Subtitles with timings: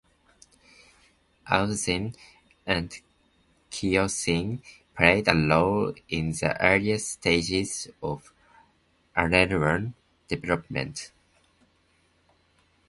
[1.45, 2.15] Auxin
[2.65, 2.99] and
[3.69, 4.63] cytokinin
[4.95, 8.33] play a role in the earlier stages of
[9.15, 9.93] aleurone
[10.27, 11.11] development.